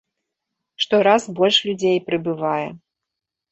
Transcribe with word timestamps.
Штораз 0.85 1.27
больш 1.41 1.57
людзей 1.69 2.01
прыбывае. 2.09 2.67